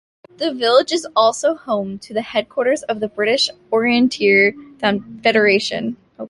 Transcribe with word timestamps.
The 0.37 0.51
village 0.51 0.91
is 0.91 1.07
also 1.15 1.53
home 1.53 1.99
to 1.99 2.11
the 2.15 2.23
headquarters 2.23 2.81
of 2.81 2.99
the 3.01 3.07
British 3.07 3.51
Orienteering 3.71 5.21
Federation. 5.21 5.95